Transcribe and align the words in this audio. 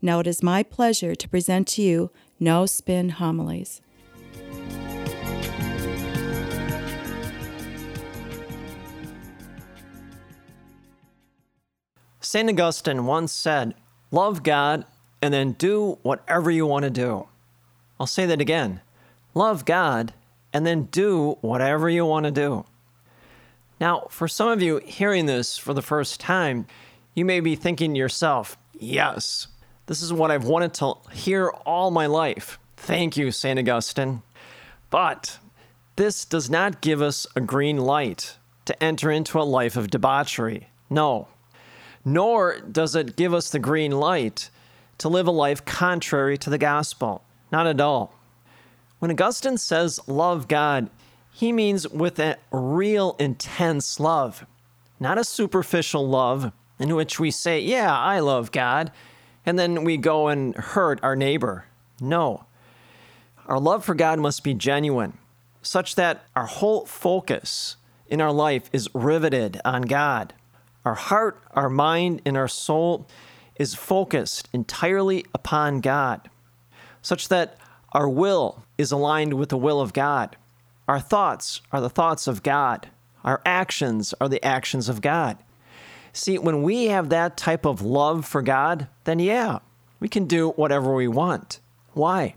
Now 0.00 0.20
it 0.20 0.26
is 0.26 0.42
my 0.42 0.62
pleasure 0.62 1.14
to 1.14 1.28
present 1.28 1.68
to 1.68 1.82
you 1.82 2.10
No 2.40 2.66
Spin 2.66 3.10
Homilies. 3.10 3.80
St. 12.20 12.48
Augustine 12.48 13.04
once 13.04 13.32
said, 13.32 13.74
Love 14.10 14.42
God 14.42 14.86
and 15.20 15.34
then 15.34 15.52
do 15.52 15.98
whatever 16.02 16.50
you 16.50 16.66
want 16.66 16.84
to 16.84 16.90
do. 16.90 17.28
I'll 18.00 18.06
say 18.06 18.26
that 18.26 18.40
again. 18.40 18.80
Love 19.34 19.64
God 19.64 20.14
and 20.52 20.66
then 20.66 20.84
do 20.84 21.38
whatever 21.40 21.88
you 21.88 22.06
want 22.06 22.24
to 22.24 22.32
do. 22.32 22.64
Now, 23.80 24.06
for 24.10 24.28
some 24.28 24.48
of 24.48 24.62
you 24.62 24.78
hearing 24.84 25.26
this 25.26 25.58
for 25.58 25.74
the 25.74 25.82
first 25.82 26.20
time, 26.20 26.66
you 27.14 27.24
may 27.24 27.40
be 27.40 27.56
thinking 27.56 27.94
to 27.94 27.98
yourself, 27.98 28.56
Yes, 28.78 29.46
this 29.86 30.02
is 30.02 30.12
what 30.12 30.30
I've 30.30 30.44
wanted 30.44 30.74
to 30.74 30.94
hear 31.12 31.48
all 31.48 31.90
my 31.90 32.06
life. 32.06 32.58
Thank 32.76 33.16
you, 33.16 33.30
St. 33.30 33.58
Augustine. 33.58 34.22
But 34.90 35.38
this 35.96 36.24
does 36.24 36.48
not 36.48 36.80
give 36.80 37.02
us 37.02 37.26
a 37.34 37.40
green 37.40 37.78
light 37.78 38.36
to 38.64 38.82
enter 38.82 39.10
into 39.10 39.40
a 39.40 39.42
life 39.42 39.76
of 39.76 39.90
debauchery. 39.90 40.68
No. 40.88 41.28
Nor 42.04 42.60
does 42.60 42.94
it 42.94 43.16
give 43.16 43.34
us 43.34 43.50
the 43.50 43.58
green 43.58 43.92
light 43.92 44.50
to 44.98 45.08
live 45.08 45.26
a 45.26 45.32
life 45.32 45.64
contrary 45.64 46.38
to 46.38 46.50
the 46.50 46.58
gospel. 46.58 47.24
Not 47.50 47.66
at 47.66 47.80
all. 47.80 48.14
When 48.98 49.10
Augustine 49.10 49.58
says 49.58 50.00
love 50.06 50.46
God, 50.46 50.88
he 51.32 51.50
means 51.50 51.88
with 51.88 52.18
a 52.18 52.36
real 52.52 53.16
intense 53.18 53.98
love, 53.98 54.46
not 55.00 55.18
a 55.18 55.24
superficial 55.24 56.06
love 56.06 56.52
in 56.78 56.94
which 56.94 57.18
we 57.18 57.30
say, 57.30 57.60
Yeah, 57.60 57.96
I 57.96 58.20
love 58.20 58.52
God, 58.52 58.92
and 59.44 59.58
then 59.58 59.84
we 59.84 59.96
go 59.96 60.28
and 60.28 60.54
hurt 60.54 61.00
our 61.02 61.16
neighbor. 61.16 61.66
No. 62.00 62.44
Our 63.46 63.58
love 63.58 63.84
for 63.84 63.94
God 63.94 64.18
must 64.18 64.44
be 64.44 64.54
genuine, 64.54 65.18
such 65.62 65.94
that 65.96 66.24
our 66.36 66.46
whole 66.46 66.86
focus 66.86 67.76
in 68.08 68.20
our 68.20 68.32
life 68.32 68.68
is 68.72 68.88
riveted 68.94 69.60
on 69.64 69.82
God. 69.82 70.32
Our 70.84 70.94
heart, 70.94 71.42
our 71.52 71.70
mind, 71.70 72.22
and 72.24 72.36
our 72.36 72.48
soul 72.48 73.06
is 73.56 73.74
focused 73.74 74.48
entirely 74.52 75.24
upon 75.34 75.80
God, 75.80 76.28
such 77.00 77.28
that 77.28 77.56
our 77.92 78.08
will 78.08 78.64
is 78.78 78.90
aligned 78.90 79.34
with 79.34 79.48
the 79.48 79.58
will 79.58 79.80
of 79.80 79.92
God. 79.92 80.36
Our 80.88 81.00
thoughts 81.00 81.60
are 81.70 81.80
the 81.80 81.90
thoughts 81.90 82.26
of 82.26 82.42
God. 82.42 82.88
Our 83.24 83.40
actions 83.46 84.14
are 84.20 84.28
the 84.28 84.44
actions 84.44 84.88
of 84.88 85.00
God. 85.00 85.38
See, 86.12 86.38
when 86.38 86.62
we 86.62 86.86
have 86.86 87.08
that 87.08 87.36
type 87.36 87.64
of 87.64 87.80
love 87.80 88.26
for 88.26 88.42
God, 88.42 88.88
then 89.04 89.18
yeah, 89.18 89.60
we 89.98 90.08
can 90.08 90.26
do 90.26 90.50
whatever 90.50 90.94
we 90.94 91.08
want. 91.08 91.60
Why? 91.94 92.34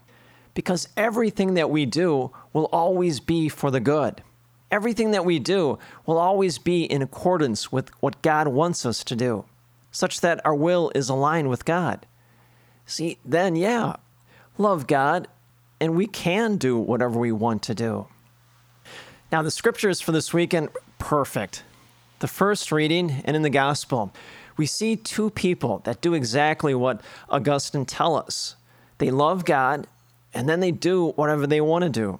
Because 0.53 0.87
everything 0.95 1.55
that 1.55 1.69
we 1.69 1.85
do 1.85 2.31
will 2.53 2.65
always 2.71 3.19
be 3.19 3.49
for 3.49 3.69
the 3.69 3.81
good. 3.81 4.23
Everything 4.71 5.11
that 5.11 5.25
we 5.25 5.39
do 5.39 5.77
will 6.05 6.17
always 6.17 6.57
be 6.57 6.85
in 6.85 7.01
accordance 7.01 7.71
with 7.71 7.89
what 8.01 8.21
God 8.21 8.47
wants 8.47 8.85
us 8.85 9.03
to 9.03 9.15
do, 9.15 9.45
such 9.91 10.21
that 10.21 10.43
our 10.45 10.55
will 10.55 10.91
is 10.95 11.09
aligned 11.09 11.49
with 11.49 11.65
God. 11.65 12.05
See, 12.85 13.17
then, 13.25 13.55
yeah, 13.55 13.97
love 14.57 14.87
God, 14.87 15.27
and 15.81 15.95
we 15.95 16.07
can 16.07 16.55
do 16.55 16.77
whatever 16.77 17.19
we 17.19 17.31
want 17.31 17.61
to 17.63 17.75
do. 17.75 18.07
Now, 19.31 19.41
the 19.41 19.51
scriptures 19.51 19.99
for 19.99 20.13
this 20.13 20.33
weekend, 20.33 20.69
perfect 20.97 21.63
the 22.19 22.27
first 22.27 22.71
reading 22.71 23.21
and 23.25 23.35
in 23.35 23.41
the 23.41 23.49
gospel, 23.49 24.13
we 24.57 24.65
see 24.65 24.95
two 24.95 25.29
people 25.29 25.79
that 25.83 26.01
do 26.01 26.13
exactly 26.13 26.73
what 26.73 27.01
Augustine 27.29 27.85
tells 27.85 28.25
us. 28.25 28.55
They 28.97 29.11
love 29.11 29.45
God 29.45 29.87
and 30.33 30.47
then 30.47 30.59
they 30.59 30.71
do 30.71 31.11
whatever 31.11 31.47
they 31.47 31.61
want 31.61 31.83
to 31.83 31.89
do. 31.89 32.19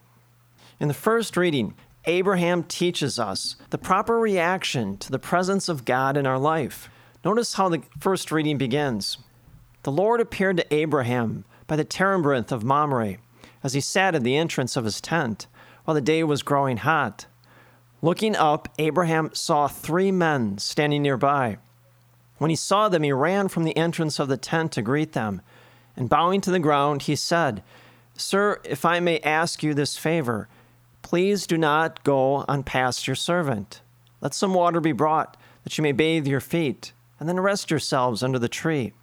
In 0.80 0.88
the 0.88 0.94
first 0.94 1.38
reading, 1.38 1.76
Abraham 2.06 2.64
teaches 2.64 3.18
us 3.18 3.56
the 3.70 3.78
proper 3.78 4.20
reaction 4.20 4.98
to 4.98 5.12
the 5.12 5.20
presence 5.20 5.70
of 5.70 5.86
God 5.86 6.18
in 6.18 6.28
our 6.28 6.38
life. 6.38 6.90
Notice 7.24 7.56
how 7.56 7.70
the 7.70 7.82
first 8.00 8.32
reading 8.32 8.58
begins. 8.58 9.18
The 9.84 9.92
Lord 9.92 10.22
appeared 10.22 10.58
to 10.58 10.74
Abraham 10.74 11.46
by 11.68 11.76
the 11.76 11.84
terebinth 11.84 12.52
of 12.52 12.64
Mamre 12.64 13.18
as 13.64 13.74
he 13.74 13.82
sat 13.82 14.14
at 14.14 14.24
the 14.24 14.38
entrance 14.38 14.76
of 14.76 14.86
his 14.86 15.02
tent 15.02 15.48
while 15.86 15.96
the 15.96 16.02
day 16.02 16.24
was 16.24 16.44
growing 16.44 16.78
hot. 16.78 17.26
Looking 18.06 18.36
up, 18.36 18.70
Abraham 18.78 19.32
saw 19.34 19.68
three 19.68 20.12
men 20.12 20.60
standing 20.60 21.02
nearby. 21.02 21.58
When 22.38 22.52
he 22.52 22.56
saw 22.56 22.88
them, 22.88 23.02
he 23.02 23.12
ran 23.12 23.48
from 23.48 23.64
the 23.64 23.76
entrance 23.76 24.20
of 24.20 24.28
the 24.28 24.38
tent 24.38 24.74
to 24.74 24.84
greet 24.84 25.14
them. 25.14 25.42
And 25.96 26.08
bowing 26.08 26.40
to 26.42 26.52
the 26.52 26.60
ground, 26.60 27.02
he 27.02 27.16
said, 27.16 27.64
Sir, 28.16 28.62
if 28.64 28.86
I 28.86 29.00
may 29.00 29.18
ask 29.22 29.64
you 29.64 29.74
this 29.74 29.98
favor, 29.98 30.48
please 31.02 31.48
do 31.48 31.58
not 31.58 32.04
go 32.04 32.46
on 32.48 32.62
past 32.62 33.08
your 33.08 33.16
servant. 33.16 33.82
Let 34.22 34.36
some 34.36 34.54
water 34.54 34.80
be 34.80 34.92
brought, 34.92 35.36
that 35.64 35.76
you 35.76 35.82
may 35.82 35.92
bathe 35.92 36.28
your 36.28 36.40
feet, 36.40 36.94
and 37.20 37.28
then 37.28 37.40
rest 37.40 37.72
yourselves 37.72 38.22
under 38.22 38.38
the 38.38 38.48
tree. 38.48 38.94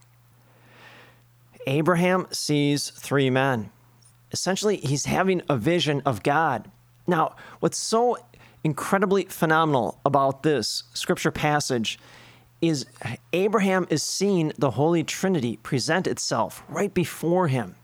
Abraham 1.66 2.28
sees 2.30 2.90
three 2.90 3.30
men. 3.30 3.72
Essentially, 4.30 4.76
he's 4.76 5.06
having 5.06 5.42
a 5.48 5.56
vision 5.56 6.02
of 6.06 6.22
God. 6.22 6.70
Now, 7.04 7.34
what's 7.58 7.78
so 7.78 8.16
incredibly 8.64 9.24
phenomenal 9.24 10.00
about 10.04 10.42
this 10.42 10.84
scripture 10.94 11.30
passage 11.30 11.98
is 12.60 12.86
Abraham 13.32 13.86
is 13.90 14.02
seeing 14.02 14.52
the 14.56 14.72
Holy 14.72 15.02
Trinity 15.02 15.56
present 15.58 16.06
itself 16.06 16.62
right 16.68 16.94
before 16.94 17.48
him. 17.48 17.74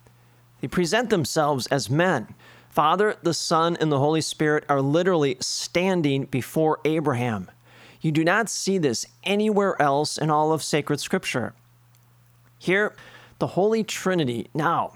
They 0.61 0.69
present 0.69 1.11
themselves 1.11 1.67
as 1.67 1.91
men. 1.91 2.35
Father, 2.69 3.17
the 3.23 3.35
Son, 3.35 3.77
and 3.81 3.91
the 3.91 3.99
Holy 3.99 4.21
Spirit 4.21 4.65
are 4.69 4.81
literally 4.81 5.37
standing 5.41 6.27
before 6.27 6.79
Abraham. 6.85 7.51
You 8.01 8.13
do 8.13 8.23
not 8.23 8.49
see 8.49 8.79
this 8.79 9.05
anywhere 9.25 9.81
else 9.83 10.17
in 10.17 10.31
all 10.31 10.53
of 10.53 10.63
sacred 10.63 11.01
scripture. 11.01 11.55
Here, 12.59 12.95
the 13.41 13.49
Holy 13.49 13.83
Trinity 13.83 14.49
now 14.55 14.95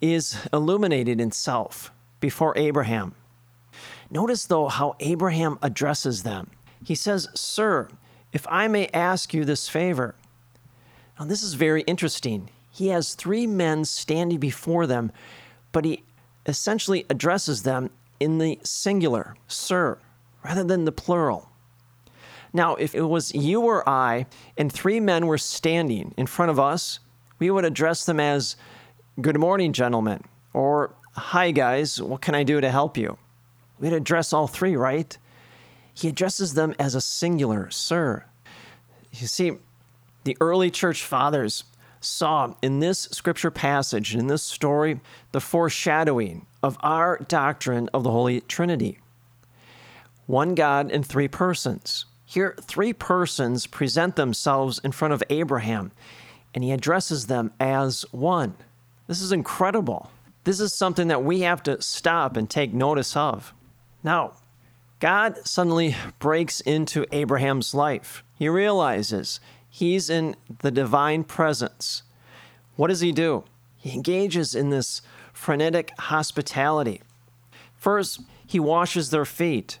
is 0.00 0.38
illuminated 0.52 1.20
in 1.20 1.30
self 1.30 1.90
before 2.20 2.56
Abraham. 2.56 3.14
Notice, 4.14 4.46
though, 4.46 4.68
how 4.68 4.94
Abraham 5.00 5.58
addresses 5.60 6.22
them. 6.22 6.50
He 6.84 6.94
says, 6.94 7.26
Sir, 7.34 7.88
if 8.32 8.46
I 8.48 8.68
may 8.68 8.86
ask 8.94 9.34
you 9.34 9.44
this 9.44 9.68
favor. 9.68 10.14
Now, 11.18 11.24
this 11.24 11.42
is 11.42 11.54
very 11.54 11.82
interesting. 11.82 12.48
He 12.70 12.88
has 12.88 13.14
three 13.14 13.48
men 13.48 13.84
standing 13.84 14.38
before 14.38 14.86
them, 14.86 15.10
but 15.72 15.84
he 15.84 16.04
essentially 16.46 17.04
addresses 17.10 17.64
them 17.64 17.90
in 18.20 18.38
the 18.38 18.60
singular, 18.62 19.34
sir, 19.48 19.98
rather 20.44 20.62
than 20.62 20.84
the 20.84 20.92
plural. 20.92 21.50
Now, 22.52 22.76
if 22.76 22.94
it 22.94 23.02
was 23.02 23.34
you 23.34 23.62
or 23.62 23.88
I 23.88 24.26
and 24.56 24.72
three 24.72 25.00
men 25.00 25.26
were 25.26 25.38
standing 25.38 26.14
in 26.16 26.28
front 26.28 26.52
of 26.52 26.60
us, 26.60 27.00
we 27.40 27.50
would 27.50 27.64
address 27.64 28.04
them 28.04 28.20
as, 28.20 28.54
Good 29.20 29.40
morning, 29.40 29.72
gentlemen, 29.72 30.22
or 30.52 30.94
Hi, 31.16 31.50
guys, 31.50 32.00
what 32.00 32.20
can 32.20 32.36
I 32.36 32.44
do 32.44 32.60
to 32.60 32.70
help 32.70 32.96
you? 32.96 33.18
We'd 33.78 33.92
address 33.92 34.32
all 34.32 34.46
three, 34.46 34.76
right? 34.76 35.16
He 35.92 36.08
addresses 36.08 36.54
them 36.54 36.74
as 36.78 36.94
a 36.94 37.00
singular, 37.00 37.70
sir. 37.70 38.24
You 39.12 39.26
see, 39.26 39.52
the 40.24 40.36
early 40.40 40.70
church 40.70 41.04
fathers 41.04 41.64
saw 42.00 42.54
in 42.62 42.80
this 42.80 43.00
scripture 43.12 43.50
passage, 43.50 44.14
in 44.14 44.26
this 44.26 44.42
story, 44.42 45.00
the 45.32 45.40
foreshadowing 45.40 46.46
of 46.62 46.76
our 46.80 47.18
doctrine 47.18 47.88
of 47.94 48.04
the 48.04 48.10
Holy 48.10 48.40
Trinity. 48.42 48.98
One 50.26 50.54
God 50.54 50.90
in 50.90 51.02
three 51.02 51.28
persons. 51.28 52.06
Here, 52.24 52.56
three 52.60 52.92
persons 52.92 53.66
present 53.66 54.16
themselves 54.16 54.80
in 54.82 54.92
front 54.92 55.14
of 55.14 55.22
Abraham, 55.30 55.92
and 56.54 56.64
he 56.64 56.72
addresses 56.72 57.26
them 57.26 57.52
as 57.60 58.04
one. 58.10 58.54
This 59.06 59.20
is 59.20 59.32
incredible. 59.32 60.10
This 60.44 60.60
is 60.60 60.72
something 60.72 61.08
that 61.08 61.22
we 61.22 61.40
have 61.40 61.62
to 61.64 61.80
stop 61.82 62.36
and 62.36 62.48
take 62.48 62.72
notice 62.72 63.16
of. 63.16 63.52
Now, 64.04 64.34
God 65.00 65.38
suddenly 65.46 65.96
breaks 66.18 66.60
into 66.60 67.06
Abraham's 67.10 67.74
life. 67.74 68.22
He 68.38 68.48
realizes 68.48 69.40
he's 69.68 70.10
in 70.10 70.36
the 70.60 70.70
divine 70.70 71.24
presence. 71.24 72.02
What 72.76 72.88
does 72.88 73.00
he 73.00 73.12
do? 73.12 73.44
He 73.78 73.92
engages 73.92 74.54
in 74.54 74.70
this 74.70 75.02
frenetic 75.32 75.92
hospitality. 75.98 77.00
First, 77.76 78.20
he 78.46 78.60
washes 78.60 79.10
their 79.10 79.24
feet. 79.24 79.78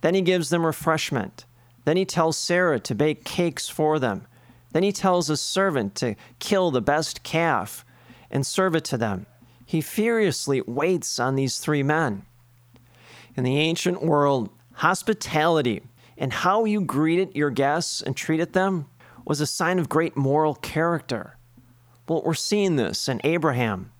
Then 0.00 0.14
he 0.14 0.22
gives 0.22 0.48
them 0.48 0.66
refreshment. 0.66 1.44
Then 1.84 1.96
he 1.96 2.04
tells 2.04 2.36
Sarah 2.36 2.80
to 2.80 2.94
bake 2.94 3.24
cakes 3.24 3.68
for 3.68 3.98
them. 3.98 4.26
Then 4.72 4.82
he 4.82 4.92
tells 4.92 5.28
his 5.28 5.40
servant 5.40 5.94
to 5.96 6.14
kill 6.38 6.70
the 6.70 6.80
best 6.80 7.22
calf 7.22 7.84
and 8.30 8.46
serve 8.46 8.74
it 8.74 8.84
to 8.86 8.98
them. 8.98 9.26
He 9.64 9.80
furiously 9.80 10.62
waits 10.62 11.18
on 11.18 11.34
these 11.34 11.58
three 11.58 11.82
men. 11.82 12.22
In 13.38 13.44
the 13.44 13.58
ancient 13.58 14.02
world, 14.02 14.50
hospitality 14.72 15.82
and 16.16 16.32
how 16.32 16.64
you 16.64 16.80
greeted 16.80 17.36
your 17.36 17.50
guests 17.50 18.02
and 18.02 18.16
treated 18.16 18.52
them 18.52 18.86
was 19.24 19.40
a 19.40 19.46
sign 19.46 19.78
of 19.78 19.88
great 19.88 20.16
moral 20.16 20.56
character. 20.56 21.36
Well, 22.08 22.20
we're 22.24 22.34
seeing 22.34 22.74
this 22.74 23.08
in 23.08 23.20
Abraham. 23.22 23.92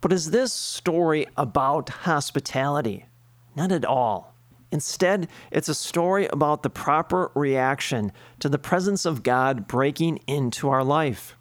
But 0.00 0.12
is 0.12 0.32
this 0.32 0.52
story 0.52 1.24
about 1.36 1.88
hospitality? 1.88 3.06
Not 3.54 3.70
at 3.70 3.84
all. 3.84 4.34
Instead, 4.72 5.28
it's 5.52 5.68
a 5.68 5.74
story 5.76 6.26
about 6.32 6.64
the 6.64 6.68
proper 6.68 7.30
reaction 7.36 8.10
to 8.40 8.48
the 8.48 8.58
presence 8.58 9.04
of 9.04 9.22
God 9.22 9.68
breaking 9.68 10.18
into 10.26 10.68
our 10.68 10.82
life. 10.82 11.36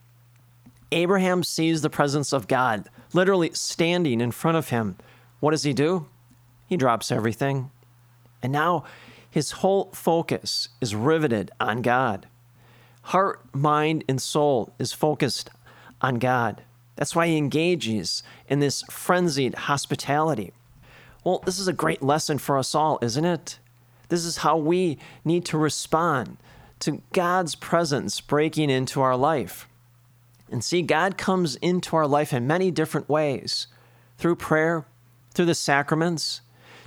Abraham 0.91 1.41
sees 1.41 1.81
the 1.81 1.89
presence 1.89 2.31
of 2.31 2.47
God 2.47 2.89
literally 3.11 3.49
standing 3.55 4.21
in 4.21 4.29
front 4.29 4.57
of 4.57 4.69
him. 4.69 4.97
What 5.39 5.49
does 5.49 5.63
he 5.63 5.73
do? 5.73 6.05
He 6.73 6.77
drops 6.77 7.11
everything. 7.11 7.69
And 8.41 8.51
now 8.51 8.83
his 9.29 9.51
whole 9.51 9.91
focus 9.93 10.69
is 10.81 10.95
riveted 10.95 11.51
on 11.59 11.83
God. 11.83 12.25
Heart, 13.03 13.53
mind, 13.53 14.03
and 14.09 14.19
soul 14.19 14.73
is 14.79 14.91
focused 14.91 15.51
on 16.01 16.15
God. 16.15 16.63
That's 16.95 17.15
why 17.15 17.27
he 17.27 17.37
engages 17.37 18.23
in 18.47 18.57
this 18.59 18.81
frenzied 18.89 19.53
hospitality. 19.53 20.51
Well, 21.23 21.43
this 21.45 21.59
is 21.59 21.67
a 21.67 21.73
great 21.73 22.01
lesson 22.01 22.39
for 22.39 22.57
us 22.57 22.73
all, 22.73 22.97
isn't 23.03 23.23
it? 23.23 23.59
This 24.09 24.25
is 24.25 24.37
how 24.37 24.57
we 24.57 24.97
need 25.23 25.45
to 25.45 25.59
respond 25.59 26.37
to 26.79 27.03
God's 27.11 27.53
presence 27.53 28.19
breaking 28.19 28.71
into 28.71 28.99
our 28.99 29.15
life. 29.15 29.67
And 30.49 30.63
see, 30.63 30.81
God 30.81 31.19
comes 31.19 31.55
into 31.57 31.95
our 31.95 32.07
life 32.07 32.33
in 32.33 32.47
many 32.47 32.71
different 32.71 33.07
ways 33.07 33.67
through 34.17 34.37
prayer, 34.37 34.85
through 35.35 35.45
the 35.45 35.53
sacraments. 35.53 36.41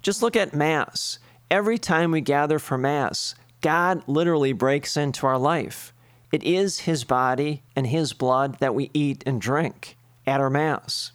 Just 0.07 0.23
look 0.23 0.37
at 0.37 0.55
Mass. 0.55 1.19
Every 1.51 1.79
time 1.79 2.13
we 2.13 2.21
gather 2.21 2.61
for 2.61 2.79
Mass, 2.79 3.35
God 3.61 4.07
literally 4.07 4.53
breaks 4.53 4.97
into 4.97 5.27
our 5.27 5.37
life. 5.37 5.93
It 6.31 6.45
is 6.45 6.79
His 6.79 7.03
body 7.03 7.65
and 7.75 7.89
His 7.89 8.13
blood 8.13 8.61
that 8.61 8.73
we 8.73 8.89
eat 8.95 9.25
and 9.27 9.41
drink 9.41 9.97
at 10.25 10.39
our 10.41 10.49
Mass. 10.49 11.11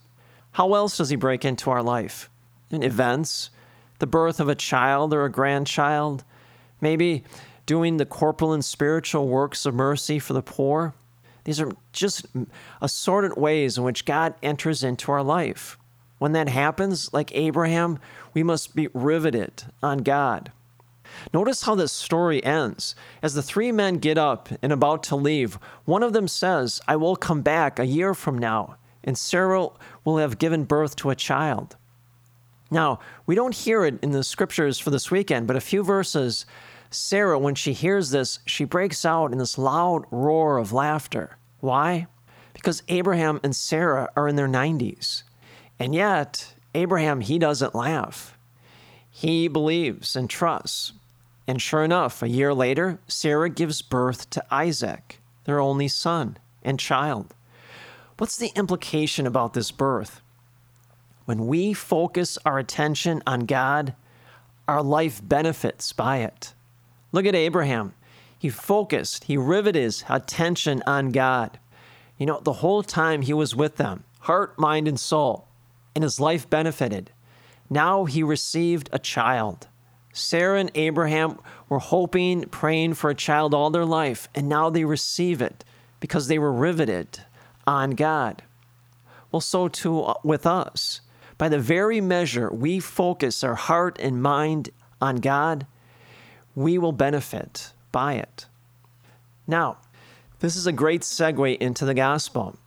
How 0.51 0.73
else 0.73 0.97
does 0.97 1.09
He 1.09 1.15
break 1.15 1.45
into 1.45 1.69
our 1.71 1.81
life? 1.81 2.29
In 2.69 2.83
events, 2.83 3.49
the 3.99 4.07
birth 4.07 4.41
of 4.41 4.49
a 4.49 4.55
child 4.55 5.13
or 5.13 5.23
a 5.23 5.31
grandchild, 5.31 6.25
maybe 6.81 7.23
doing 7.65 7.95
the 7.95 8.05
corporal 8.05 8.51
and 8.51 8.65
spiritual 8.65 9.29
works 9.29 9.65
of 9.65 9.73
mercy 9.73 10.19
for 10.19 10.33
the 10.33 10.41
poor. 10.41 10.93
These 11.45 11.61
are 11.61 11.71
just 11.93 12.25
assorted 12.81 13.37
ways 13.37 13.77
in 13.77 13.85
which 13.85 14.03
God 14.03 14.33
enters 14.43 14.83
into 14.83 15.13
our 15.13 15.23
life. 15.23 15.77
When 16.21 16.33
that 16.33 16.49
happens, 16.49 17.11
like 17.11 17.35
Abraham, 17.35 17.97
we 18.35 18.43
must 18.43 18.75
be 18.75 18.89
riveted 18.93 19.63
on 19.81 20.03
God. 20.03 20.51
Notice 21.33 21.63
how 21.63 21.73
this 21.73 21.91
story 21.91 22.43
ends. 22.43 22.93
As 23.23 23.33
the 23.33 23.41
three 23.41 23.71
men 23.71 23.95
get 23.95 24.19
up 24.19 24.47
and 24.61 24.71
about 24.71 25.01
to 25.05 25.15
leave, 25.15 25.55
one 25.85 26.03
of 26.03 26.13
them 26.13 26.27
says, 26.27 26.79
I 26.87 26.95
will 26.95 27.15
come 27.15 27.41
back 27.41 27.79
a 27.79 27.87
year 27.87 28.13
from 28.13 28.37
now, 28.37 28.75
and 29.03 29.17
Sarah 29.17 29.69
will 30.05 30.17
have 30.17 30.37
given 30.37 30.63
birth 30.63 30.95
to 30.97 31.09
a 31.09 31.15
child. 31.15 31.75
Now, 32.69 32.99
we 33.25 33.33
don't 33.33 33.55
hear 33.55 33.83
it 33.83 33.97
in 34.03 34.11
the 34.11 34.23
scriptures 34.23 34.77
for 34.77 34.91
this 34.91 35.09
weekend, 35.09 35.47
but 35.47 35.55
a 35.55 35.59
few 35.59 35.83
verses, 35.83 36.45
Sarah, 36.91 37.39
when 37.39 37.55
she 37.55 37.73
hears 37.73 38.11
this, 38.11 38.37
she 38.45 38.63
breaks 38.63 39.05
out 39.05 39.31
in 39.31 39.39
this 39.39 39.57
loud 39.57 40.05
roar 40.11 40.59
of 40.59 40.71
laughter. 40.71 41.37
Why? 41.61 42.05
Because 42.53 42.83
Abraham 42.89 43.39
and 43.41 43.55
Sarah 43.55 44.11
are 44.15 44.27
in 44.27 44.35
their 44.35 44.47
90s. 44.47 45.23
And 45.81 45.95
yet, 45.95 46.53
Abraham, 46.75 47.21
he 47.21 47.39
doesn't 47.39 47.73
laugh. 47.73 48.37
He 49.09 49.47
believes 49.47 50.15
and 50.15 50.29
trusts. 50.29 50.93
And 51.47 51.59
sure 51.59 51.83
enough, 51.83 52.21
a 52.21 52.29
year 52.29 52.53
later, 52.53 52.99
Sarah 53.07 53.49
gives 53.49 53.81
birth 53.81 54.29
to 54.29 54.45
Isaac, 54.53 55.19
their 55.45 55.59
only 55.59 55.87
son 55.87 56.37
and 56.61 56.79
child. 56.79 57.33
What's 58.19 58.37
the 58.37 58.51
implication 58.55 59.25
about 59.25 59.55
this 59.55 59.71
birth? 59.71 60.21
When 61.25 61.47
we 61.47 61.73
focus 61.73 62.37
our 62.45 62.59
attention 62.59 63.23
on 63.25 63.47
God, 63.47 63.95
our 64.67 64.83
life 64.83 65.19
benefits 65.23 65.93
by 65.93 66.17
it. 66.17 66.53
Look 67.11 67.25
at 67.25 67.33
Abraham. 67.33 67.95
He 68.37 68.49
focused, 68.49 69.23
he 69.23 69.35
riveted 69.35 69.81
his 69.81 70.03
attention 70.07 70.83
on 70.85 71.09
God. 71.09 71.57
You 72.19 72.27
know, 72.27 72.39
the 72.39 72.53
whole 72.61 72.83
time 72.83 73.23
he 73.23 73.33
was 73.33 73.55
with 73.55 73.77
them, 73.77 74.03
heart, 74.19 74.59
mind, 74.59 74.87
and 74.87 74.99
soul 74.99 75.47
and 75.95 76.03
his 76.03 76.19
life 76.19 76.49
benefited. 76.49 77.11
Now 77.69 78.05
he 78.05 78.23
received 78.23 78.89
a 78.91 78.99
child. 78.99 79.67
Sarah 80.13 80.59
and 80.59 80.71
Abraham 80.75 81.39
were 81.69 81.79
hoping, 81.79 82.43
praying 82.49 82.95
for 82.95 83.09
a 83.09 83.15
child 83.15 83.53
all 83.53 83.69
their 83.69 83.85
life, 83.85 84.27
and 84.35 84.49
now 84.49 84.69
they 84.69 84.83
receive 84.83 85.41
it 85.41 85.63
because 85.99 86.27
they 86.27 86.37
were 86.39 86.51
riveted 86.51 87.19
on 87.65 87.91
God. 87.91 88.43
Well, 89.31 89.41
so 89.41 89.67
too 89.67 90.01
uh, 90.01 90.15
with 90.23 90.45
us. 90.45 91.01
By 91.37 91.49
the 91.49 91.59
very 91.59 92.01
measure 92.01 92.51
we 92.51 92.79
focus 92.79 93.43
our 93.43 93.55
heart 93.55 93.97
and 93.99 94.21
mind 94.21 94.69
on 94.99 95.17
God, 95.17 95.65
we 96.53 96.77
will 96.77 96.91
benefit 96.91 97.71
by 97.91 98.15
it. 98.15 98.45
Now, 99.47 99.77
this 100.39 100.55
is 100.55 100.67
a 100.67 100.71
great 100.71 101.01
segue 101.01 101.57
into 101.57 101.85
the 101.85 101.93
gospel. 101.93 102.57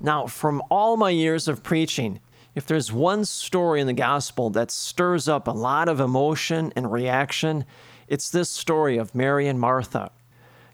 Now, 0.00 0.26
from 0.26 0.62
all 0.70 0.96
my 0.96 1.10
years 1.10 1.48
of 1.48 1.62
preaching, 1.62 2.20
if 2.56 2.64
there's 2.66 2.90
one 2.90 3.26
story 3.26 3.82
in 3.82 3.86
the 3.86 3.92
gospel 3.92 4.48
that 4.48 4.70
stirs 4.70 5.28
up 5.28 5.46
a 5.46 5.52
lot 5.52 5.88
of 5.88 6.00
emotion 6.00 6.72
and 6.74 6.90
reaction, 6.90 7.66
it's 8.08 8.30
this 8.30 8.48
story 8.48 8.96
of 8.96 9.14
Mary 9.14 9.46
and 9.46 9.60
Martha. 9.60 10.10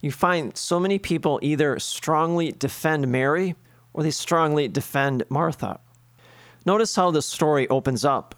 You 0.00 0.12
find 0.12 0.56
so 0.56 0.78
many 0.78 1.00
people 1.00 1.40
either 1.42 1.80
strongly 1.80 2.52
defend 2.52 3.08
Mary 3.08 3.56
or 3.92 4.04
they 4.04 4.12
strongly 4.12 4.68
defend 4.68 5.24
Martha. 5.28 5.80
Notice 6.64 6.94
how 6.94 7.10
the 7.10 7.20
story 7.20 7.68
opens 7.68 8.04
up. 8.04 8.36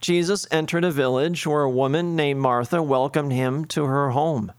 Jesus 0.00 0.46
entered 0.50 0.84
a 0.84 0.90
village 0.90 1.46
where 1.46 1.62
a 1.62 1.70
woman 1.70 2.16
named 2.16 2.40
Martha 2.40 2.82
welcomed 2.82 3.34
him 3.34 3.66
to 3.66 3.84
her 3.84 4.10
home. 4.10 4.50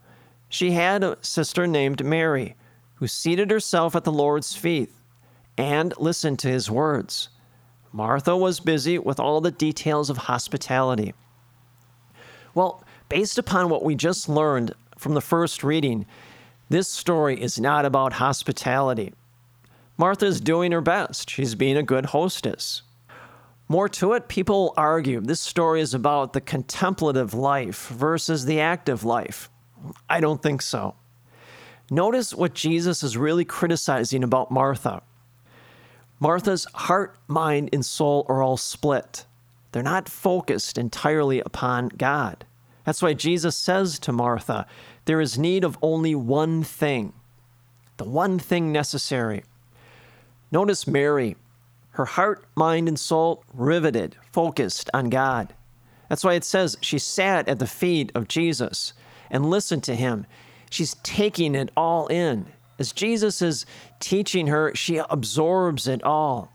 She 0.48 0.70
had 0.70 1.02
a 1.02 1.18
sister 1.20 1.66
named 1.66 2.04
Mary, 2.04 2.54
who 2.94 3.08
seated 3.08 3.50
herself 3.50 3.96
at 3.96 4.04
the 4.04 4.12
Lord's 4.12 4.54
feet 4.54 4.92
and 5.58 5.92
listened 5.98 6.38
to 6.38 6.48
his 6.48 6.70
words. 6.70 7.28
Martha 7.94 8.36
was 8.36 8.58
busy 8.58 8.98
with 8.98 9.20
all 9.20 9.40
the 9.40 9.52
details 9.52 10.10
of 10.10 10.16
hospitality. 10.16 11.14
Well, 12.52 12.82
based 13.08 13.38
upon 13.38 13.68
what 13.68 13.84
we 13.84 13.94
just 13.94 14.28
learned 14.28 14.74
from 14.98 15.14
the 15.14 15.20
first 15.20 15.62
reading, 15.62 16.04
this 16.68 16.88
story 16.88 17.40
is 17.40 17.60
not 17.60 17.84
about 17.84 18.14
hospitality. 18.14 19.12
Martha's 19.96 20.40
doing 20.40 20.72
her 20.72 20.80
best. 20.80 21.30
She's 21.30 21.54
being 21.54 21.76
a 21.76 21.84
good 21.84 22.06
hostess. 22.06 22.82
More 23.68 23.88
to 23.90 24.14
it, 24.14 24.26
people 24.26 24.74
argue 24.76 25.20
this 25.20 25.40
story 25.40 25.80
is 25.80 25.94
about 25.94 26.32
the 26.32 26.40
contemplative 26.40 27.32
life 27.32 27.86
versus 27.90 28.44
the 28.44 28.58
active 28.58 29.04
life. 29.04 29.48
I 30.10 30.18
don't 30.18 30.42
think 30.42 30.62
so. 30.62 30.96
Notice 31.92 32.34
what 32.34 32.54
Jesus 32.54 33.04
is 33.04 33.16
really 33.16 33.44
criticizing 33.44 34.24
about 34.24 34.50
Martha. 34.50 35.00
Martha's 36.20 36.66
heart, 36.74 37.16
mind, 37.26 37.70
and 37.72 37.84
soul 37.84 38.24
are 38.28 38.42
all 38.42 38.56
split. 38.56 39.26
They're 39.72 39.82
not 39.82 40.08
focused 40.08 40.78
entirely 40.78 41.40
upon 41.40 41.88
God. 41.88 42.44
That's 42.84 43.02
why 43.02 43.14
Jesus 43.14 43.56
says 43.56 43.98
to 44.00 44.12
Martha, 44.12 44.66
There 45.06 45.20
is 45.20 45.38
need 45.38 45.64
of 45.64 45.78
only 45.82 46.14
one 46.14 46.62
thing, 46.62 47.12
the 47.96 48.04
one 48.04 48.38
thing 48.38 48.70
necessary. 48.70 49.42
Notice 50.52 50.86
Mary, 50.86 51.36
her 51.90 52.04
heart, 52.04 52.44
mind, 52.54 52.88
and 52.88 52.98
soul 52.98 53.42
riveted, 53.52 54.16
focused 54.30 54.90
on 54.94 55.10
God. 55.10 55.54
That's 56.08 56.22
why 56.22 56.34
it 56.34 56.44
says 56.44 56.76
she 56.80 56.98
sat 56.98 57.48
at 57.48 57.58
the 57.58 57.66
feet 57.66 58.12
of 58.14 58.28
Jesus 58.28 58.92
and 59.30 59.50
listened 59.50 59.82
to 59.84 59.96
him. 59.96 60.26
She's 60.70 60.94
taking 61.02 61.54
it 61.54 61.70
all 61.76 62.06
in. 62.06 62.46
As 62.78 62.92
Jesus 62.92 63.40
is 63.40 63.66
teaching 64.00 64.48
her, 64.48 64.74
she 64.74 64.96
absorbs 64.96 65.86
it 65.86 66.02
all. 66.02 66.52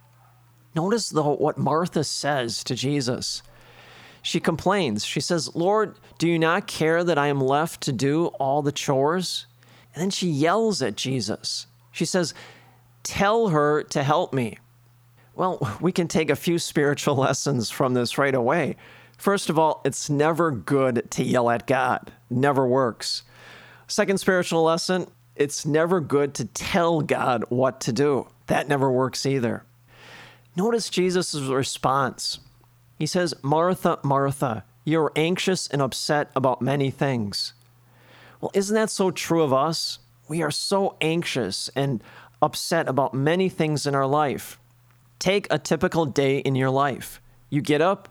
Notice, 0.75 1.09
though, 1.09 1.35
what 1.35 1.57
Martha 1.57 2.03
says 2.03 2.63
to 2.65 2.75
Jesus. 2.75 3.41
She 4.21 4.39
complains. 4.39 5.05
She 5.05 5.21
says, 5.21 5.55
Lord, 5.55 5.95
do 6.17 6.27
you 6.27 6.37
not 6.37 6.67
care 6.67 7.03
that 7.03 7.17
I 7.17 7.27
am 7.27 7.39
left 7.39 7.81
to 7.81 7.93
do 7.93 8.27
all 8.27 8.61
the 8.61 8.71
chores? 8.71 9.47
And 9.93 10.01
then 10.01 10.09
she 10.09 10.27
yells 10.27 10.81
at 10.81 10.95
Jesus. 10.95 11.67
She 11.91 12.05
says, 12.05 12.33
Tell 13.03 13.49
her 13.49 13.83
to 13.83 14.03
help 14.03 14.33
me. 14.33 14.57
Well, 15.35 15.77
we 15.79 15.91
can 15.91 16.07
take 16.07 16.29
a 16.29 16.35
few 16.35 16.59
spiritual 16.59 17.15
lessons 17.17 17.69
from 17.69 17.93
this 17.93 18.17
right 18.17 18.35
away. 18.35 18.75
First 19.17 19.49
of 19.49 19.57
all, 19.57 19.81
it's 19.83 20.09
never 20.09 20.51
good 20.51 21.09
to 21.11 21.23
yell 21.23 21.49
at 21.49 21.65
God, 21.65 22.11
never 22.29 22.67
works. 22.67 23.23
Second 23.87 24.19
spiritual 24.19 24.63
lesson, 24.63 25.09
it's 25.39 25.65
never 25.65 26.01
good 26.01 26.33
to 26.35 26.45
tell 26.45 26.99
God 27.01 27.45
what 27.47 27.79
to 27.81 27.93
do. 27.93 28.27
That 28.47 28.67
never 28.67 28.91
works 28.91 29.25
either. 29.25 29.63
Notice 30.55 30.89
Jesus' 30.89 31.35
response. 31.35 32.39
He 32.97 33.05
says, 33.05 33.33
Martha, 33.41 33.99
Martha, 34.03 34.65
you're 34.83 35.13
anxious 35.15 35.67
and 35.67 35.81
upset 35.81 36.29
about 36.35 36.61
many 36.61 36.91
things. 36.91 37.53
Well, 38.41 38.51
isn't 38.53 38.75
that 38.75 38.89
so 38.89 39.11
true 39.11 39.41
of 39.41 39.53
us? 39.53 39.99
We 40.27 40.43
are 40.43 40.51
so 40.51 40.97
anxious 40.99 41.69
and 41.73 42.03
upset 42.41 42.89
about 42.89 43.13
many 43.13 43.47
things 43.47 43.87
in 43.87 43.95
our 43.95 44.07
life. 44.07 44.59
Take 45.19 45.47
a 45.49 45.57
typical 45.57 46.05
day 46.05 46.39
in 46.39 46.55
your 46.55 46.69
life. 46.69 47.21
You 47.49 47.61
get 47.61 47.81
up 47.81 48.09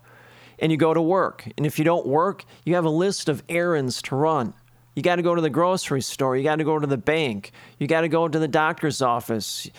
and 0.58 0.72
you 0.72 0.78
go 0.78 0.94
to 0.94 1.02
work. 1.02 1.46
And 1.56 1.66
if 1.66 1.78
you 1.78 1.84
don't 1.84 2.06
work, 2.06 2.44
you 2.64 2.74
have 2.74 2.84
a 2.86 2.90
list 2.90 3.28
of 3.28 3.42
errands 3.48 4.00
to 4.02 4.16
run. 4.16 4.54
You 4.98 5.02
got 5.02 5.14
to 5.14 5.22
go 5.22 5.36
to 5.36 5.40
the 5.40 5.48
grocery 5.48 6.00
store. 6.02 6.36
You 6.36 6.42
got 6.42 6.56
to 6.56 6.64
go 6.64 6.76
to 6.76 6.84
the 6.84 6.98
bank. 6.98 7.52
You 7.78 7.86
got 7.86 8.00
to 8.00 8.08
go 8.08 8.26
to 8.26 8.36
the 8.36 8.48
doctor's 8.48 9.00
office. 9.00 9.70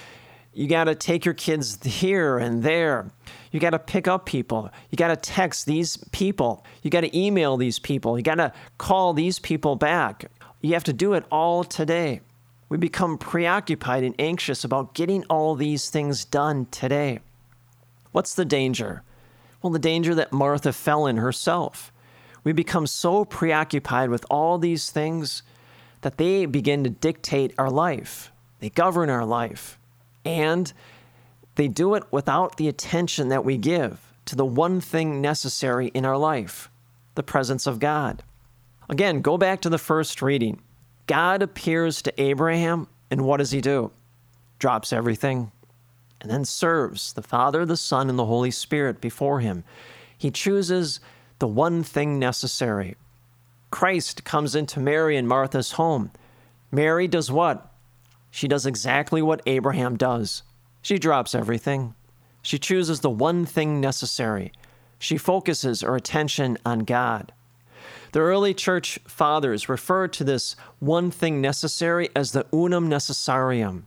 You 0.53 0.69
got 0.69 0.85
to 0.85 0.95
take 0.95 1.25
your 1.25 1.33
kids 1.33 1.77
here 1.83 2.37
and 2.37 2.63
there. 2.63 3.11
You 3.51 3.59
got 3.59 3.71
to 3.71 3.79
pick 3.79 4.07
up 4.07 4.25
people. 4.25 4.69
You 4.89 4.95
got 4.95 5.09
to 5.09 5.17
text 5.17 5.65
these 5.65 5.97
people. 6.13 6.63
You 6.83 6.89
got 6.89 7.01
to 7.01 7.17
email 7.19 7.57
these 7.57 7.79
people. 7.79 8.17
You 8.17 8.23
got 8.23 8.35
to 8.35 8.53
call 8.77 9.11
these 9.11 9.39
people 9.39 9.75
back. 9.75 10.31
You 10.61 10.71
have 10.71 10.85
to 10.85 10.93
do 10.93 11.11
it 11.15 11.25
all 11.29 11.65
today. 11.65 12.21
We 12.69 12.77
become 12.77 13.17
preoccupied 13.17 14.05
and 14.05 14.15
anxious 14.19 14.63
about 14.63 14.93
getting 14.93 15.25
all 15.25 15.53
these 15.55 15.89
things 15.89 16.23
done 16.23 16.67
today. 16.71 17.19
What's 18.13 18.35
the 18.35 18.45
danger? 18.45 19.03
Well, 19.61 19.73
the 19.73 19.79
danger 19.79 20.15
that 20.15 20.31
Martha 20.31 20.71
fell 20.71 21.07
in 21.07 21.17
herself. 21.17 21.91
We 22.43 22.51
become 22.51 22.87
so 22.87 23.25
preoccupied 23.25 24.09
with 24.09 24.25
all 24.29 24.57
these 24.57 24.89
things 24.89 25.43
that 26.01 26.17
they 26.17 26.45
begin 26.45 26.83
to 26.83 26.89
dictate 26.89 27.53
our 27.57 27.69
life, 27.69 28.31
they 28.59 28.69
govern 28.69 29.09
our 29.09 29.25
life, 29.25 29.77
and 30.23 30.71
they 31.55 31.67
do 31.67 31.95
it 31.95 32.03
without 32.11 32.57
the 32.57 32.67
attention 32.67 33.29
that 33.29 33.43
we 33.43 33.57
give 33.57 33.99
to 34.25 34.35
the 34.35 34.45
one 34.45 34.79
thing 34.79 35.21
necessary 35.21 35.87
in 35.87 36.05
our 36.05 36.17
life 36.17 36.69
the 37.15 37.23
presence 37.23 37.67
of 37.67 37.79
God. 37.79 38.23
Again, 38.87 39.21
go 39.21 39.37
back 39.37 39.61
to 39.61 39.69
the 39.69 39.77
first 39.77 40.21
reading. 40.21 40.61
God 41.07 41.41
appears 41.41 42.01
to 42.03 42.21
Abraham, 42.21 42.87
and 43.11 43.25
what 43.25 43.37
does 43.37 43.51
he 43.51 43.61
do? 43.61 43.91
Drops 44.57 44.93
everything 44.93 45.51
and 46.21 46.29
then 46.29 46.45
serves 46.45 47.13
the 47.13 47.21
Father, 47.21 47.65
the 47.65 47.77
Son, 47.77 48.09
and 48.09 48.19
the 48.19 48.25
Holy 48.25 48.51
Spirit 48.51 48.99
before 48.99 49.39
him. 49.39 49.63
He 50.17 50.31
chooses 50.31 50.99
the 51.39 51.47
one 51.47 51.83
thing 51.83 52.19
necessary. 52.19 52.95
Christ 53.71 54.23
comes 54.23 54.55
into 54.55 54.79
Mary 54.79 55.15
and 55.17 55.27
Martha's 55.27 55.73
home. 55.73 56.11
Mary 56.71 57.07
does 57.07 57.31
what? 57.31 57.71
She 58.31 58.47
does 58.47 58.65
exactly 58.65 59.21
what 59.21 59.41
Abraham 59.45 59.97
does. 59.97 60.43
She 60.81 60.99
drops 60.99 61.33
everything. 61.33 61.95
She 62.41 62.59
chooses 62.59 62.99
the 62.99 63.09
one 63.09 63.45
thing 63.45 63.81
necessary. 63.81 64.51
She 64.97 65.17
focuses 65.17 65.81
her 65.81 65.95
attention 65.95 66.57
on 66.65 66.79
God. 66.79 67.31
The 68.11 68.19
early 68.19 68.53
church 68.53 68.99
fathers 69.07 69.69
referred 69.69 70.13
to 70.13 70.23
this 70.23 70.55
one 70.79 71.11
thing 71.11 71.41
necessary 71.41 72.09
as 72.15 72.31
the 72.31 72.45
unum 72.51 72.89
necessarium, 72.89 73.83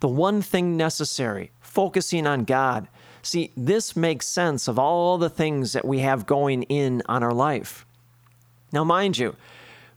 the 0.00 0.08
one 0.08 0.42
thing 0.42 0.76
necessary, 0.76 1.50
focusing 1.60 2.26
on 2.26 2.44
God. 2.44 2.88
See, 3.22 3.52
this 3.56 3.96
makes 3.96 4.26
sense 4.26 4.68
of 4.68 4.78
all 4.78 5.18
the 5.18 5.30
things 5.30 5.72
that 5.72 5.84
we 5.84 6.00
have 6.00 6.26
going 6.26 6.62
in 6.64 7.02
on 7.06 7.22
our 7.22 7.34
life. 7.34 7.84
Now, 8.72 8.84
mind 8.84 9.18
you, 9.18 9.36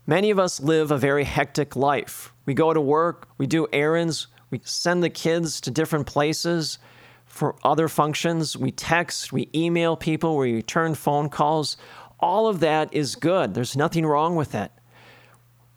many 0.06 0.30
of 0.30 0.38
us 0.38 0.60
live 0.60 0.90
a 0.90 0.98
very 0.98 1.24
hectic 1.24 1.76
life. 1.76 2.32
We 2.46 2.54
go 2.54 2.72
to 2.72 2.80
work, 2.80 3.28
we 3.38 3.46
do 3.46 3.66
errands, 3.72 4.26
we 4.50 4.60
send 4.64 5.02
the 5.02 5.10
kids 5.10 5.60
to 5.62 5.70
different 5.70 6.06
places 6.06 6.78
for 7.24 7.54
other 7.64 7.88
functions, 7.88 8.56
we 8.58 8.70
text, 8.70 9.32
we 9.32 9.48
email 9.54 9.96
people, 9.96 10.36
we 10.36 10.52
return 10.52 10.94
phone 10.94 11.30
calls. 11.30 11.78
All 12.20 12.46
of 12.46 12.60
that 12.60 12.92
is 12.92 13.16
good. 13.16 13.54
There's 13.54 13.74
nothing 13.76 14.04
wrong 14.04 14.36
with 14.36 14.54
it. 14.54 14.70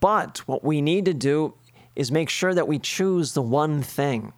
But 0.02 0.40
what 0.40 0.64
we 0.66 0.82
need 0.82 1.06
to 1.06 1.14
do 1.14 1.54
is 1.96 2.12
make 2.12 2.30
sure 2.30 2.54
that 2.54 2.68
we 2.68 2.78
choose 2.78 3.34
the 3.34 3.42
one 3.42 3.82
thing. 3.82 4.34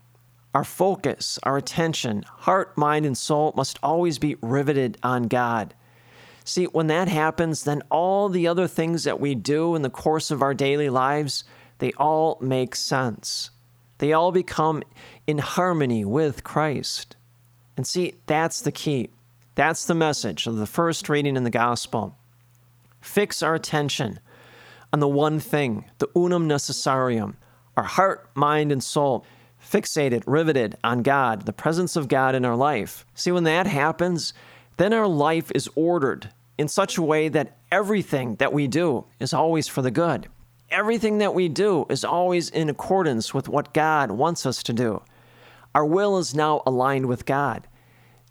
Our 0.58 0.64
focus, 0.64 1.38
our 1.44 1.56
attention, 1.56 2.24
heart, 2.28 2.76
mind, 2.76 3.06
and 3.06 3.16
soul 3.16 3.54
must 3.56 3.78
always 3.84 4.18
be 4.18 4.38
riveted 4.42 4.98
on 5.04 5.28
God. 5.28 5.76
See, 6.46 6.66
when 6.66 6.88
that 6.88 7.08
happens, 7.08 7.64
then 7.64 7.84
all 7.92 8.28
the 8.28 8.48
other 8.48 8.68
things 8.68 9.04
that 9.04 9.20
we 9.20 9.36
do 9.36 9.76
in 9.76 9.84
the 9.84 9.92
course 9.92 10.32
of 10.32 10.42
our 10.42 10.56
daily 10.56 10.90
lives, 10.90 11.44
they 11.78 11.92
all 11.92 12.40
make 12.42 12.76
sense. 12.76 13.52
They 14.00 14.14
all 14.14 14.32
become 14.32 14.82
in 15.28 15.38
harmony 15.38 16.04
with 16.04 16.44
Christ. 16.44 17.16
And 17.78 17.86
see, 17.86 18.16
that's 18.26 18.60
the 18.60 18.72
key. 18.72 19.12
That's 19.54 19.86
the 19.86 19.94
message 19.94 20.48
of 20.48 20.56
the 20.56 20.66
first 20.66 21.08
reading 21.08 21.36
in 21.36 21.44
the 21.44 21.52
gospel. 21.52 22.18
Fix 23.00 23.44
our 23.44 23.54
attention 23.54 24.20
on 24.92 25.02
the 25.02 25.08
one 25.08 25.40
thing, 25.40 25.86
the 26.00 26.10
unum 26.16 26.50
necessarium, 26.50 27.36
our 27.76 27.84
heart, 27.84 28.32
mind, 28.34 28.72
and 28.72 28.84
soul 28.84 29.24
fixated, 29.62 30.24
riveted 30.26 30.78
on 30.84 31.04
God, 31.04 31.46
the 31.46 31.54
presence 31.54 31.96
of 31.96 32.08
God 32.08 32.36
in 32.36 32.46
our 32.46 32.56
life. 32.56 33.06
See, 33.14 33.32
when 33.32 33.44
that 33.44 33.68
happens, 33.68 34.34
then 34.78 34.94
our 34.94 35.08
life 35.08 35.52
is 35.54 35.70
ordered 35.76 36.30
in 36.58 36.68
such 36.68 36.98
a 36.98 37.04
way 37.04 37.30
that 37.30 37.58
everything 37.72 38.36
that 38.36 38.54
we 38.54 38.68
do 38.68 39.06
is 39.20 39.34
always 39.34 39.68
for 39.68 39.82
the 39.82 39.92
good. 39.92 40.28
Everything 40.70 41.20
that 41.20 41.34
we 41.34 41.48
do 41.48 41.86
is 41.90 42.04
always 42.04 42.50
in 42.50 42.70
accordance 42.70 43.34
with 43.34 43.48
what 43.48 43.74
God 43.74 44.12
wants 44.12 44.46
us 44.46 44.62
to 44.64 44.74
do. 44.74 45.02
Our 45.74 45.86
will 45.86 46.18
is 46.18 46.36
now 46.36 46.62
aligned 46.66 47.06
with 47.06 47.26
God. 47.26 47.68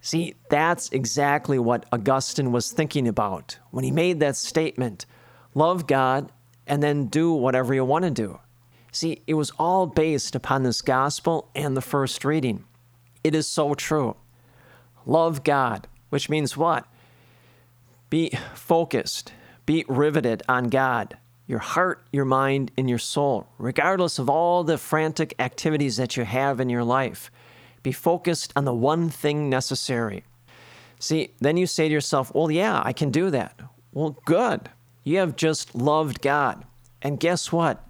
See, 0.00 0.35
that's 0.50 0.90
exactly 0.90 1.59
what 1.59 1.87
Augustine 1.92 2.52
was 2.52 2.71
thinking 2.71 3.09
about 3.09 3.59
when 3.71 3.85
he 3.85 3.90
made 3.90 4.21
that 4.21 4.37
statement 4.37 5.06
love 5.54 5.87
God 5.87 6.30
and 6.66 6.83
then 6.83 7.06
do 7.06 7.33
whatever 7.33 7.73
you 7.75 7.85
want 7.85 8.04
to 8.04 8.11
do. 8.11 8.38
See, 8.96 9.20
it 9.26 9.34
was 9.34 9.52
all 9.58 9.86
based 9.86 10.34
upon 10.34 10.62
this 10.62 10.80
gospel 10.80 11.50
and 11.54 11.76
the 11.76 11.82
first 11.82 12.24
reading. 12.24 12.64
It 13.22 13.34
is 13.34 13.46
so 13.46 13.74
true. 13.74 14.16
Love 15.04 15.44
God, 15.44 15.86
which 16.08 16.30
means 16.30 16.56
what? 16.56 16.86
Be 18.08 18.30
focused, 18.54 19.34
be 19.66 19.84
riveted 19.86 20.42
on 20.48 20.70
God, 20.70 21.18
your 21.46 21.58
heart, 21.58 22.06
your 22.10 22.24
mind, 22.24 22.70
and 22.78 22.88
your 22.88 22.98
soul, 22.98 23.46
regardless 23.58 24.18
of 24.18 24.30
all 24.30 24.64
the 24.64 24.78
frantic 24.78 25.34
activities 25.38 25.98
that 25.98 26.16
you 26.16 26.24
have 26.24 26.58
in 26.58 26.70
your 26.70 26.82
life. 26.82 27.30
Be 27.82 27.92
focused 27.92 28.50
on 28.56 28.64
the 28.64 28.72
one 28.72 29.10
thing 29.10 29.50
necessary. 29.50 30.24
See, 30.98 31.32
then 31.38 31.58
you 31.58 31.66
say 31.66 31.88
to 31.88 31.92
yourself, 31.92 32.34
well, 32.34 32.50
yeah, 32.50 32.80
I 32.82 32.94
can 32.94 33.10
do 33.10 33.28
that. 33.28 33.60
Well, 33.92 34.16
good. 34.24 34.70
You 35.04 35.18
have 35.18 35.36
just 35.36 35.74
loved 35.74 36.22
God. 36.22 36.64
And 37.02 37.20
guess 37.20 37.52
what? 37.52 37.82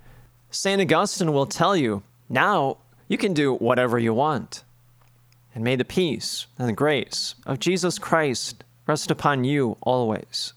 St. 0.50 0.80
Augustine 0.80 1.32
will 1.32 1.46
tell 1.46 1.76
you 1.76 2.02
now 2.28 2.78
you 3.08 3.18
can 3.18 3.34
do 3.34 3.54
whatever 3.54 3.98
you 3.98 4.14
want. 4.14 4.64
And 5.54 5.64
may 5.64 5.76
the 5.76 5.84
peace 5.84 6.46
and 6.58 6.68
the 6.68 6.72
grace 6.72 7.34
of 7.46 7.60
Jesus 7.60 7.98
Christ 7.98 8.64
rest 8.86 9.10
upon 9.10 9.44
you 9.44 9.76
always. 9.80 10.52